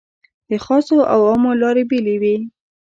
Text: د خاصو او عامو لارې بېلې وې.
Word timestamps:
د 0.49 0.51
خاصو 0.65 0.97
او 1.13 1.19
عامو 1.29 1.51
لارې 1.61 1.83
بېلې 1.89 2.15
وې. 2.21 2.35